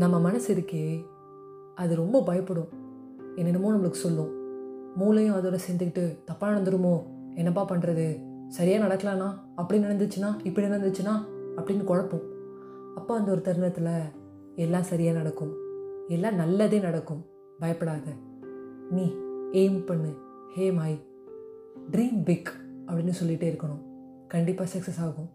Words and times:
நம்ம 0.00 0.20
மனசு 0.20 0.54
இருக்கே 0.54 1.06
அது 1.74 1.96
ரொம்ப 1.96 2.22
பயப்படும். 2.22 2.68
என்னென்னமோ 3.36 3.72
நம்மளுக்கு 3.72 4.00
சொல்லும். 4.04 4.30
மூளையும் 4.96 5.34
அதோட 5.34 5.58
சேர்ந்துக்கிட்டு 5.68 6.18
தப்பாக 6.26 6.44
நடந்துருமோ 6.44 7.02
என்னப்பா 7.34 7.68
பண்ணுறது 7.68 8.22
சரியாக 8.48 8.86
நடக்கலானா 8.86 9.38
அப்படி 9.54 9.82
நடந்துச்சுன்னா 9.82 10.36
இப்படி 10.44 10.66
நடந்துச்சுன்னா 10.66 11.24
அப்படின்னு 11.56 11.84
குழப்பம். 11.84 12.22
அப்போ 12.94 13.16
அந்த 13.16 13.30
ஒரு 13.30 13.40
தருணத்தில் 13.40 13.98
எல்லாம் 14.54 14.82
சரியாக 14.82 15.16
நடக்கும். 15.16 15.54
எல்லாம் 16.08 16.34
நல்லதே 16.34 16.78
நடக்கும். 16.78 17.24
பயப்படாத. 17.58 18.10
நீ 18.90 19.14
எய்ம் 19.52 19.86
பண்ணு. 19.86 20.14
ஹே 20.54 20.70
மாய். 20.70 21.00
ட்ரீம் 21.90 22.24
பிக் 22.24 22.50
அப்படின்னு 22.86 23.12
சொல்லிகிட்டே 23.24 23.50
இருக்கணும். 23.52 23.82
கண்டிப்பாக 24.28 24.78
சக்ஸஸ் 24.78 25.00
ஆகும். 25.00 25.30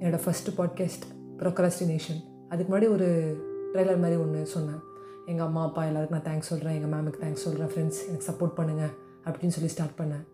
என்னோடய 0.00 0.20
ஃபஸ்ட்டு 0.24 0.58
பாட்காஸ்ட் 0.58 1.06
ப்ரொக்ராஸ்டினேஷன் 1.38 2.48
அதுக்கு 2.48 2.76
முன்னாடி 2.76 2.88
ஒரு 2.88 3.48
ட்ரெய்லர் 3.72 4.00
மாதிரி 4.02 4.16
ஒன்று 4.22 4.40
சொன்னேன். 4.54 4.80
எங்கள் 5.30 5.46
அம்மா 5.46 5.62
அப்பா 5.68 5.82
எல்லாருக்கும் 5.88 6.18
நான் 6.18 6.28
தேங்க்ஸ் 6.28 6.50
சொல்கிறேன் 6.52 6.76
எங்கள் 6.78 6.92
மேமுக்கு 6.92 7.20
தேங்க்ஸ் 7.24 7.44
சொல்கிறேன் 7.46 7.70
ஃப்ரெண்ட்ஸ் 7.72 8.00
எனக்கு 8.08 8.28
சப்போர்ட் 8.30 8.56
பண்ணுங்கள் 8.58 8.92
அப்படின்னு 9.26 9.54
சொல்லி 9.56 9.70
ஸ்டார்ட் 9.74 9.98
பண்ணேன். 10.00 10.24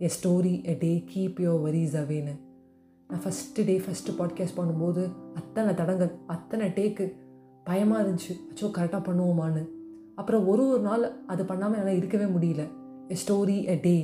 A 0.00 0.10
story 0.16 0.54
a 0.72 0.74
day 0.84 0.92
keep 1.12 1.38
your 1.44 1.60
worries 1.66 1.96
அவேன்னு 2.02 2.34
நான் 3.10 3.22
ஃபஸ்ட்டு 3.24 3.64
டே 3.68 3.76
ஃபஸ்ட்டு 3.84 4.16
பாட்காஸ்ட் 4.18 4.58
பண்ணும்போது 4.58 5.02
அத்தனை 5.40 5.74
தடங்கள் 5.80 6.12
அத்தனை 6.34 6.68
டேக்கு 6.78 7.06
பயமாக 7.68 8.02
இருந்துச்சு. 8.02 8.34
அச்சோ 8.50 8.66
கரெக்டாக 8.78 9.02
பண்ணுவோமான்னு. 9.08 9.62
அப்புறம் 10.20 10.46
ஒரு 10.52 10.64
ஒரு 10.72 10.82
நாள் 10.88 11.04
அது 11.26 11.44
பண்ணாமல் 11.44 11.78
என்னால் 11.80 12.00
இருக்கவே 12.00 12.26
முடியல. 12.36 12.64
எ 13.08 13.16
ஸ்டோரி 13.22 13.58
எ 13.74 13.76
டே 13.86 13.96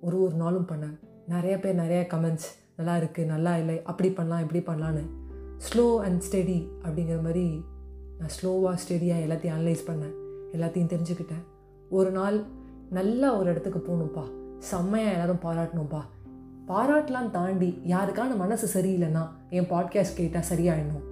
ஒரு 0.00 0.16
ஒரு 0.22 0.36
நாளும் 0.42 0.68
பண்ணேன். 0.72 0.96
நிறைய 1.34 1.54
பேர் 1.62 1.80
நிறைய 1.84 2.02
கமெண்ட்ஸ் 2.12 2.48
நல்லா 2.76 2.94
இருக்குது 3.00 3.30
நல்லா 3.32 3.52
இல்லை 3.56 3.76
அப்படி 3.90 4.10
பண்ணலாம் 4.10 4.44
இப்படி 4.44 4.60
பண்ணலான்னு 4.68 5.04
ஸ்லோ 5.66 5.86
அண்ட் 6.06 6.22
ஸ்டெடி 6.26 6.60
அப்படிங்கிற 6.84 7.18
மாதிரி 7.22 7.46
நான் 8.18 8.28
ஸ்லோவாக 8.42 8.76
ஸ்டெடியாக 8.76 9.24
எல்லாத்தையும் 9.26 9.56
அனலைஸ் 9.60 9.86
பண்ணேன். 9.86 10.14
எல்லாத்தையும் 10.52 10.92
தெரிஞ்சுக்கிட்டேன். 10.92 11.44
ஒரு 11.90 12.10
நாள் 12.10 12.42
நல்லா 12.90 13.36
ஒரு 13.36 13.50
இடத்துக்கு 13.50 13.78
போகணும்ப்பா 13.78 14.22
செம்மையாக 14.58 15.12
எல்லோரும் 15.12 15.40
பாராட்டணும்ப்பா 15.42 16.00
பாராட்டலாம் 16.68 17.30
தாண்டி 17.30 17.80
யாருக்கான 17.86 18.36
மனசு 18.36 18.82
சரியில்லைன்னா 18.82 19.28
என் 19.50 19.64
பாட்காஸ்ட் 19.64 20.16
கேட்டால் 20.16 20.42
சரியாயிடணும். 20.52 21.06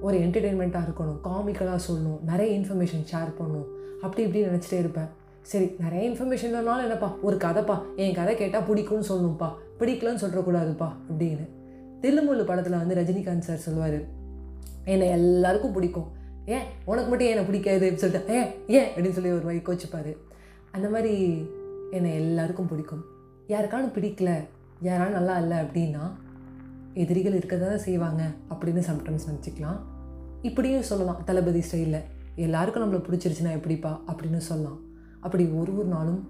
ஒரு 0.00 0.18
என்டர்டெயின்மெண்ட்டாக 0.18 0.88
இருக்கணும் 0.88 1.20
காமிக்கலாக 1.24 1.78
சொல்லணும் 1.90 2.22
நிறைய 2.26 2.60
இன்ஃபர்மேஷன் 2.60 3.06
ஷேர் 3.12 3.32
பண்ணணும். 3.38 3.66
அப்படி 4.02 4.22
இப்படி 4.22 4.44
நினச்சிட்டே 4.44 4.78
இருப்பேன். 4.78 5.08
சரி 5.42 5.76
நிறைய 5.78 6.10
இன்ஃபர்மேஷன் 6.10 6.52
இல்லைனாலும் 6.52 6.82
என்னப்பா? 6.82 7.14
ஒரு 7.22 7.36
கதைப்பா. 7.36 7.78
என் 7.96 8.14
கதை 8.14 8.36
கேட்டால் 8.36 8.62
பிடிக்கும்னு 8.62 9.04
சொல்லணும்ப்பா 9.08 9.48
பிடிக்கலன்னு 9.78 10.22
சொல்கிறக்கூடாதுப்பா 10.24 10.88
அப்படின்னு. 11.12 11.48
தில்லுமுள்ளு 12.02 12.44
படத்தில் 12.44 12.76
வந்து 12.76 12.94
ரஜினிகாந்த் 12.94 13.46
சார் 13.48 13.56
சொல்லுவார் 13.56 14.00
என்னை 14.84 15.08
எல்லாருக்கும் 15.08 15.72
பிடிக்கும். 15.72 16.16
ஏன் 16.48 16.62
உனக்கு 16.84 17.08
மட்டும் 17.08 17.26
ஏன் 17.26 17.32
என்னை 17.32 17.50
பிடிக்காது? 17.50 17.90
அப்படின்னு 17.90 17.94
சொல்லிட்டு 17.94 18.34
ஏன் 18.34 18.66
ஏன்? 18.66 18.88
அப்படின்னு 18.94 19.10
சொல்லி 19.10 19.30
ஒரு 19.30 19.42
மாதிரி 19.42 19.62
கோச்சிப்பார். 19.64 20.16
அந்த 20.70 20.88
மாதிரி 20.88 21.46
என்னை 21.90 22.14
எல்லாருக்கும் 22.14 22.66
பிடிக்கும். 22.66 23.04
யாருக்கானும் 23.48 23.94
பிடிக்கல 23.94 24.44
யாராலும் 24.80 25.12
நல்லா 25.12 25.38
இல்லை 25.38 25.56
அப்படின்னா 25.56 26.10
எதிரிகள் 26.94 27.34
இருக்க 27.34 27.56
தான் 27.56 27.78
செய்வாங்க 27.78 28.30
அப்படின்னு 28.50 28.82
சம்டைம்ஸ் 28.90 29.28
நினச்சிக்கலாம். 29.30 29.80
இப்படியும் 30.42 30.82
சொல்லலாம் 30.82 31.22
தளபதி 31.24 31.62
ஸ்டைலில் 31.70 32.02
எல்லாருக்கும் 32.36 32.92
நம்மளை 32.92 32.96
பிடிச்சிருச்சுன்னா 32.96 33.50
எப்படிப்பா? 33.50 34.00
அப்படின்னு 34.06 34.36
சொல்லலாம். 34.36 34.80
அப்படி 35.20 35.44
ஒரு 35.46 35.78
ஒரு 35.78 35.86
நாளும் 35.86 36.28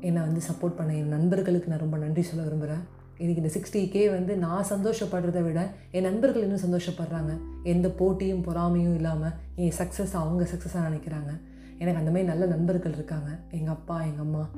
என்னை 0.00 0.22
வந்து 0.22 0.40
சப்போர்ட் 0.52 0.76
பண்ண 0.76 0.94
என் 0.94 1.08
நண்பர்களுக்கு 1.08 1.68
நான் 1.68 1.78
ரொம்ப 1.78 1.96
நன்றி 1.96 2.22
சொல்ல 2.22 2.42
விரும்புகிறேன் 2.42 2.82
இன்றைக்கி 3.18 3.36
இந்த 3.36 3.50
சிக்ஸ்டி 3.54 3.88
கே 3.88 4.08
வந்து 4.08 4.36
நான் 4.36 4.64
சந்தோஷப்படுறதை 4.70 5.42
விட 5.42 5.70
என் 5.90 6.02
நண்பர்கள் 6.02 6.42
இன்னும் 6.42 6.64
சந்தோஷப்படுறாங்க. 6.66 7.38
எந்த 7.62 7.88
போட்டியும் 7.88 8.42
பொறாமையும் 8.44 8.94
இல்லாமல் 8.94 9.32
என் 9.54 9.72
சக்ஸஸ் 9.78 10.12
அவங்க 10.12 10.42
சக்ஸஸாக 10.44 10.82
நினைக்கிறாங்க. 10.88 11.30
எனக்கு 11.78 11.98
அந்த 11.98 12.10
மாதிரி 12.10 12.22
நல்ல 12.22 12.46
நண்பர்கள் 12.46 12.92
இருக்காங்க. 12.92 13.30
எங்கள் 13.50 13.74
அப்பா 13.74 14.02
எங்கள் 14.02 14.18
அம்மா. 14.18 14.48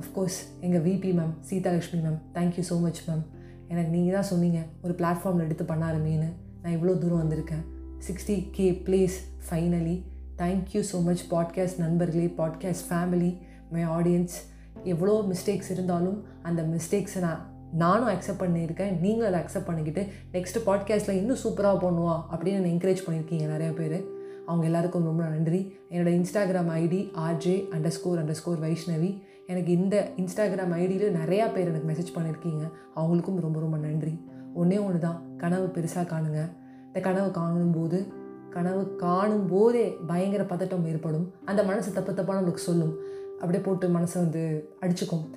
அஃப்கோர்ஸ் 0.00 0.38
எங்கள் 0.60 0.80
VP 0.80 1.10
ma'am 1.18 1.34
Seethalakshmi 1.50 2.00
ma'am 2.06 2.20
thank you 2.34 2.62
so 2.70 2.80
much 2.80 3.08
ma'am 3.10 3.24
எனக்கு 3.68 3.90
நீங்கள் 3.90 4.14
தான் 4.14 4.22
சொன்னீங்க 4.22 4.60
ஒரு 4.82 4.94
பிளாட்ஃபார்மில் 4.94 5.46
எடுத்து 5.48 5.64
பண்ணாருமேனு 5.64 6.28
நான் 6.62 6.76
இவ்வளோ 6.76 6.98
தூரம் 6.98 7.22
வந்திருக்கேன். 7.22 7.64
Sixty 8.06 8.48
K 8.52 8.82
place 8.84 9.18
finally 9.50 10.02
thank you 10.38 10.82
so 10.92 11.02
much 11.02 11.24
podcast 11.30 11.78
நண்பர்களே 11.78 12.34
பாட்காஸ்ட் 12.38 12.86
ஃபேமிலி 12.90 13.38
மை 13.70 13.86
ஆடியன்ஸ் 13.86 14.36
எவ்வளோ 14.84 15.24
மிஸ்டேக்ஸ் 15.32 15.70
இருந்தாலும் 15.70 16.24
அந்த 16.42 16.62
மிஸ்டேக்ஸை 16.62 17.18
நான் 17.18 17.58
நானும் 17.72 18.08
அக்செப்ட் 18.08 18.40
பண்ணியிருக்கேன். 18.40 18.98
நீங்களும் 18.98 19.34
அதை 19.34 19.46
அக்செப்ட் 19.46 19.66
பண்ணிக்கிட்டு 19.66 20.12
நெக்ஸ்ட் 20.32 20.66
பாட்காஸ்ட்டில் 20.66 21.10
இன்னும் 21.10 21.36
சூப்பராக 21.44 21.78
பண்ணுவா 21.78 22.20
அப்படின்னு 22.32 22.44
என்னை 22.44 22.74
என்கரேஜ் 22.74 23.10
பண்ணியிருக்கீங்க 23.10 23.44
நிறையா 23.54 23.72
பேர். 23.72 24.04
அவங்க 24.46 24.64
எல்லாருக்கும் 24.64 25.04
ரொம்ப 25.04 25.22
நன்றி. 25.22 25.76
என்னோடய 25.90 26.24
Instagram 26.24 26.70
ID 26.70 27.10
RJ 27.18 27.68
underscore 27.88 28.24
underscore 28.30 28.60
Vaishnavi. 28.60 29.22
எனக்கு 29.46 29.72
இந்த 29.72 30.10
இன்ஸ்டாகிராம் 30.16 30.74
ஐடியில் 30.74 31.16
நிறையா 31.24 31.52
பேர் 31.52 31.68
எனக்கு 31.68 31.92
மெசேஜ் 31.92 32.18
பண்ணியிருக்கீங்க. 32.18 32.70
அவங்களுக்கும் 32.96 33.40
ரொம்ப 33.40 33.60
ரொம்ப 33.60 33.76
நன்றி. 33.76 34.24
ஒன்றே 34.54 34.78
ஒன்று 34.78 34.98
தான் 34.98 35.36
கனவு 35.36 35.66
பெருசாக 35.66 36.06
காணுங்க. 36.06 36.50
இந்த 36.86 37.00
கனவு 37.00 37.30
காணும்போது 37.30 38.06
கனவு 38.50 38.96
காணும் 38.96 39.46
போதே 39.46 39.96
பயங்கர 40.06 40.42
பதட்டம் 40.42 40.86
ஏற்படும். 40.86 41.32
அந்த 41.44 41.62
மனசு 41.62 41.92
தப்பு 41.92 42.12
தப்பாக 42.12 42.36
நம்மளுக்கு 42.36 42.54
சொல்லும். 42.54 42.98
அப்படியே 43.32 43.62
போட்டு 43.62 43.88
மனசை 43.88 44.14
வந்து 44.14 44.68
அடிச்சுக்கும். 44.80 45.30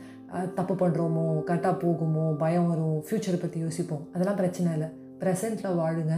தப்பு 0.56 0.74
பண்ணுறோமோ 0.74 1.26
கரெக்டாக 1.50 1.76
போகுமோ 1.84 2.38
பயம் 2.38 2.68
வரும் 2.68 3.04
ஃப்யூச்சரை 3.08 3.40
பற்றி 3.42 3.60
யோசிப்போம். 3.60 4.08
அதெல்லாம் 4.14 4.36
பிரச்சனை 4.36 4.72
இல்லை. 4.74 4.88
ப்ரெசண்ட்டில் 5.20 5.78
வாழுங்க. 5.82 6.16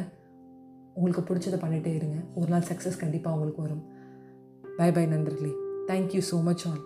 உங்களுக்கு 0.93 1.23
பிடிச்சதை 1.29 1.57
பண்ணிகிட்டே 1.61 1.93
இருங்க. 1.95 2.17
ஒரு 2.35 2.49
நாள் 2.49 2.67
சக்ஸஸ் 2.71 2.99
கண்டிப்பாக 2.99 3.35
உங்களுக்கு 3.35 3.61
வரும். 3.61 3.83
பை 4.77 4.91
பை 4.91 5.05
நண்பர்களே 5.05 5.51
thank you 5.87 6.21
so 6.31 6.43
much 6.43 6.67
all 6.67 6.81